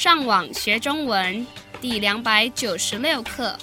[0.00, 1.46] 上网学中文
[1.78, 3.54] 第两百九十六课。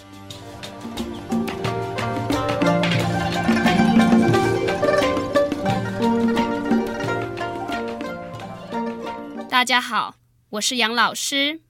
[9.50, 10.14] 大家好，
[10.50, 11.62] 我是杨老师，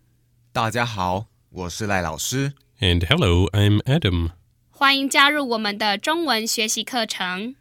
[0.51, 2.51] 大家好，我是赖老师。
[2.81, 4.31] And hello, I'm Adam.
[4.69, 7.55] 欢迎加入我们的中文学习课程。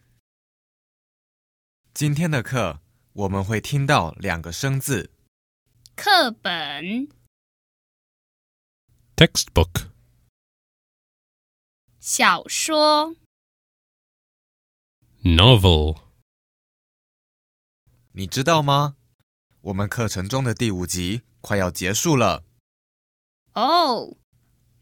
[1.94, 2.80] 今天的课
[3.12, 5.10] 我们会听到两个生字，
[5.96, 7.08] 课本、
[9.16, 9.88] Textbook,
[11.98, 13.16] 小说、
[15.24, 16.02] novel,
[18.12, 18.96] 你知道吗？
[19.62, 22.44] 我们课程中的第五集快要结束了。
[23.54, 24.18] 哦。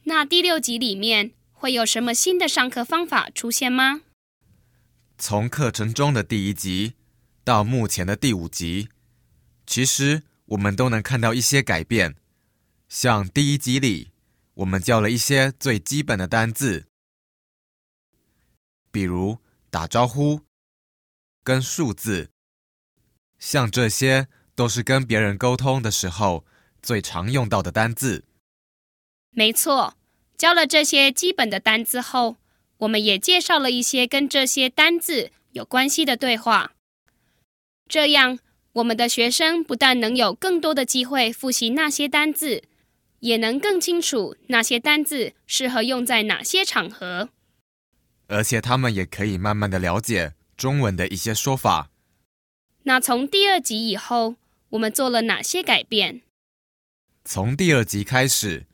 [0.07, 4.01] 那第六集里面会有什么新的上课方法出现吗？
[5.17, 6.95] 从课程中的第一集
[7.45, 8.89] 到目前的第五集，
[9.65, 12.17] 其实我们都能看到一些改变。
[12.89, 14.11] 像第一集里，
[14.55, 16.87] 我们教了一些最基本的单字，
[18.91, 19.39] 比如
[19.71, 20.43] 打招呼
[21.43, 22.31] 跟数字，
[23.39, 26.45] 像这些都是跟别人沟通的时候
[26.83, 28.25] 最常用到的单字。
[29.31, 29.97] 没错，
[30.37, 32.37] 教了这些基本的单字后，
[32.79, 36.73] 我们也介绍了一些跟这些单字有关系的对话。
[37.89, 38.39] 这样，
[38.75, 42.65] 我们的学生不但能有更多的机会复习那些单字，
[43.21, 47.29] 也能更清楚那些单字适合用在哪些场合。
[48.27, 51.91] 而且他们也可以慢慢的了解中文的一些说法。
[52.83, 54.35] 那从第二集以后，
[54.71, 56.23] 我们做了哪些改变？
[57.25, 58.67] 从第二集开始，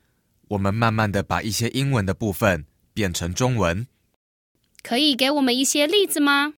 [0.49, 3.85] 我们慢慢的把一些英文的部分变成中文，
[4.81, 6.55] 可以给我们一些例子吗？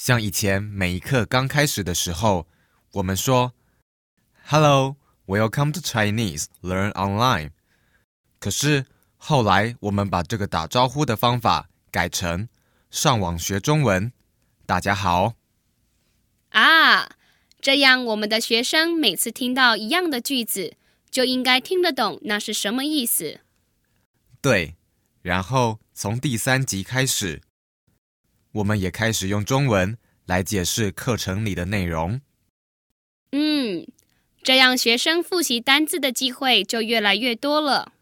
[0.00, 2.48] 像以前每一课刚开始的时候，
[2.92, 3.52] 我们说
[4.46, 7.50] “Hello, welcome to Chinese Learn Online”，
[8.38, 8.86] 可是
[9.18, 12.48] 后来我们把这个打招呼的方法改成
[12.90, 14.10] “上网学中文”，
[14.64, 15.34] 大家好。
[16.48, 17.10] 啊，
[17.60, 20.78] 这样我们的学生每次听到一样的句子，
[21.10, 23.40] 就应该听得懂那是什么意思。
[24.40, 24.76] 对，
[25.20, 27.42] 然后从第三集开始，
[28.52, 29.96] 我们也开始用中文
[30.26, 32.20] 来解释课程里的内容。
[33.32, 33.86] 嗯，
[34.42, 37.92] 这样学生复习单字的机会就越来越多了。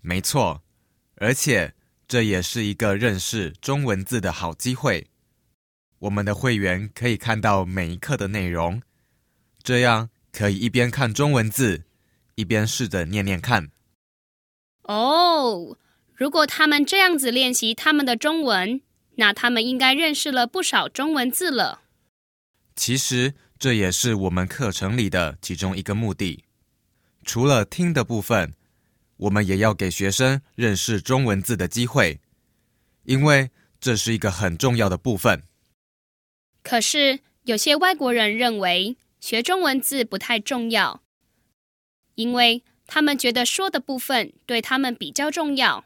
[0.00, 0.62] 没错，
[1.16, 1.74] 而且
[2.08, 5.06] 这也是一个认识中文字的好机会。
[6.00, 8.82] 我们的会员可以看到每一课的内容，
[9.62, 11.84] 这样可以一边看中文字，
[12.34, 13.70] 一边试着念念看。
[14.84, 15.76] 哦，
[16.14, 18.80] 如果他们这样子练习他们的中文，
[19.20, 21.82] 那他们应该认识了不少中文字了。
[22.74, 26.44] 其实这也是我们课程里的其中一个目的。
[27.22, 28.54] 除了听的部分，
[29.18, 32.18] 我们也要给学生认识中文字的机会，
[33.04, 35.42] 因为这是一个很重要的部分。
[36.62, 41.02] 可是有些外国人认为学中文字不太重要，
[42.14, 45.84] 因为他们觉得说的部分对他们比较重要。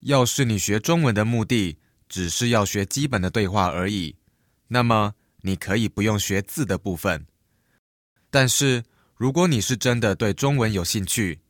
[0.00, 4.16] 要是你学中文的目的只是要学基本的对话而已，
[4.68, 7.26] 那么你可以不用学字的部分。
[8.30, 8.84] 但是
[9.16, 11.40] 如果你是真的对中文有兴趣，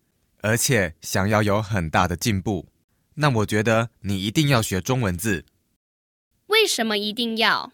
[0.42, 2.68] 而且想要有很大的进步，
[3.14, 5.44] 那我觉得你一定要学中文字。
[6.46, 7.72] 为什么一定要？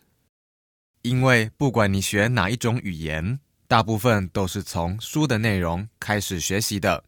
[1.03, 7.05] 因为不管你学哪一种语言，大部分都是从书的内容开始学习的。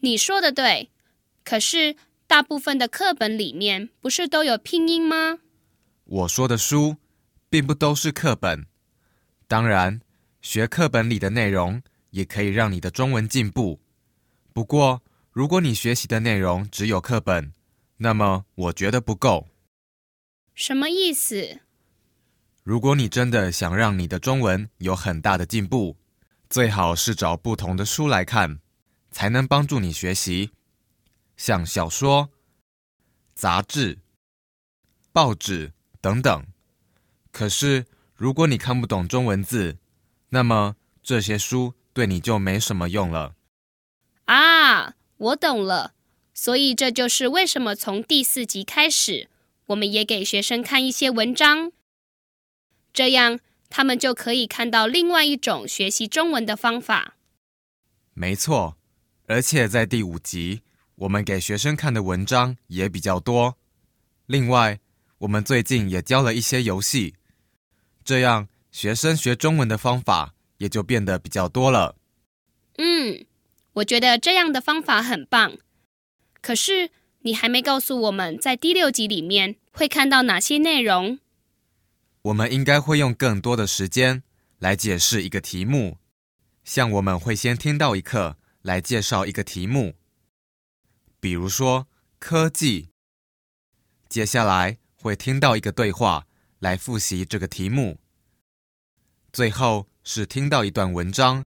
[0.00, 0.90] 你说的对，
[1.42, 1.96] 可是
[2.32, 5.40] 大部分的课本里面不是都有拼音吗？
[6.04, 6.96] 我说的书，
[7.50, 8.64] 并不都是课本。
[9.46, 10.00] 当然，
[10.40, 13.82] 学课本里的内容也可以让你的中文进步。
[14.54, 17.52] 不过，如果你学习的内容只有课本，
[17.98, 19.48] 那么我觉得不够。
[20.54, 21.60] 什么意思？
[22.62, 25.98] 如果你真的想让你的中文有很大的进步，
[26.48, 28.60] 最好是找不同的书来看，
[29.10, 30.52] 才能帮助你学习。
[31.42, 32.30] 像小说、
[33.34, 33.98] 杂志、
[35.10, 36.46] 报纸等等。
[37.32, 37.84] 可是，
[38.14, 39.78] 如果你看不懂中文字，
[40.28, 43.34] 那么这些书对你就没什么用了。
[44.26, 45.94] 啊，我懂了。
[46.32, 49.28] 所以这就是为什么从第四集开始，
[49.66, 51.72] 我们也给学生看一些文章，
[52.92, 57.16] 这样他们就可以看到另外一种学习中文的方法。
[58.14, 58.76] 没错，
[59.26, 60.62] 而且在第五集，
[61.02, 63.56] 我们给学生看的文章也比较多。
[64.26, 64.78] 另外，
[65.18, 67.16] 我们最近也教了一些游戏，
[68.04, 71.96] 这样学生学中文的方法也就变得比较多了。
[72.76, 73.26] 嗯，
[73.72, 75.58] 我觉得这样的方法很棒。
[76.40, 76.90] 可是
[77.22, 81.18] 你还没告诉我们在第六集里面会看到哪些内容。
[82.22, 84.22] 我们应该会用更多的时间
[84.60, 85.98] 来解释一个题目，
[86.62, 89.94] 像我们会先听到一课来介绍一个题目，
[91.22, 91.86] 比如说
[92.18, 92.88] 科技。
[94.08, 96.26] 接下来会听到一个对话
[96.58, 98.00] 来复习这个题目，
[99.32, 101.44] 最后是听到一段文章，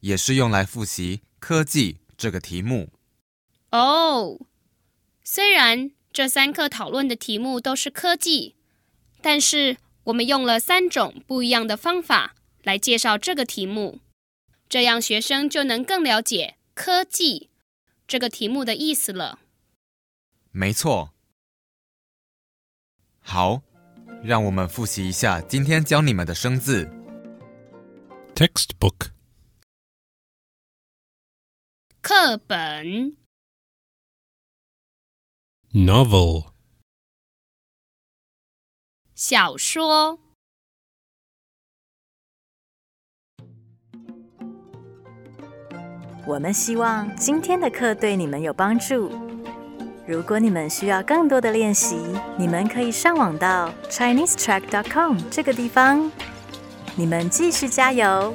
[0.00, 2.90] 也是用来复习科技这个题目。
[3.70, 4.38] 哦，
[5.24, 8.54] 虽然这三课讨论的题目都是科技，
[9.22, 14.00] 但是我们用了三种不一样的方法来介绍这个题目，
[14.68, 17.49] 这样学生就能更了解科技
[18.10, 19.38] 这个题目的意思了。
[20.50, 21.14] 没错。
[23.20, 23.62] 好，
[24.24, 26.86] 让我们复习一下今天教你们的生字。
[28.34, 29.12] Textbook.
[32.00, 33.16] 课本、
[35.72, 36.52] Novel.
[39.14, 40.18] 小说、
[46.30, 49.10] 我们希望今天的课对你们有帮助。
[50.06, 51.96] 如果你们需要更多的练习，
[52.38, 56.08] 你们可以上网到 ChineseTrack.com 这个地方。
[56.94, 58.32] 你们继续加油，